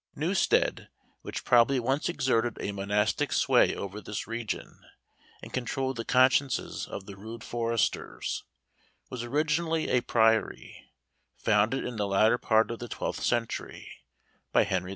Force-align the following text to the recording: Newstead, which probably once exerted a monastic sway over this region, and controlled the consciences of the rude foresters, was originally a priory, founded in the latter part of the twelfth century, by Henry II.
Newstead, 0.15 0.89
which 1.21 1.45
probably 1.45 1.79
once 1.79 2.09
exerted 2.09 2.57
a 2.59 2.71
monastic 2.71 3.31
sway 3.31 3.75
over 3.75 4.01
this 4.01 4.25
region, 4.25 4.83
and 5.43 5.53
controlled 5.53 5.95
the 5.95 6.03
consciences 6.03 6.87
of 6.87 7.05
the 7.05 7.15
rude 7.15 7.43
foresters, 7.43 8.43
was 9.11 9.21
originally 9.23 9.89
a 9.89 10.01
priory, 10.01 10.89
founded 11.37 11.85
in 11.85 11.97
the 11.97 12.07
latter 12.07 12.39
part 12.39 12.71
of 12.71 12.79
the 12.79 12.87
twelfth 12.89 13.21
century, 13.21 13.91
by 14.51 14.63
Henry 14.63 14.89
II. 14.89 14.89